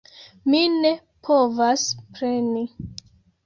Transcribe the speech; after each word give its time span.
Mi 0.53 0.61
ne 0.75 0.93
povas 1.29 1.87
preni! 2.17 2.69